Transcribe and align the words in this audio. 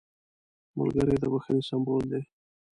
ملګری 0.77 1.15
د 1.19 1.25
بښنې 1.31 1.61
سمبول 1.69 2.03
دی 2.11 2.21